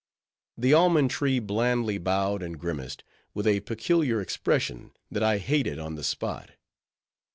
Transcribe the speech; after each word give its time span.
The 0.57 0.73
almond 0.73 1.11
tree 1.11 1.37
blandly 1.37 1.99
bowed, 1.99 2.41
and 2.41 2.57
grimaced, 2.59 3.03
with 3.35 3.45
a 3.45 3.59
peculiar 3.59 4.19
expression, 4.19 4.93
that 5.11 5.21
I 5.21 5.37
hated 5.37 5.77
on 5.77 5.93
the 5.93 6.03
spot. 6.03 6.49